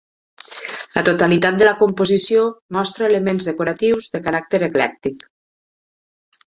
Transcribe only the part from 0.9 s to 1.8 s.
La totalitat de la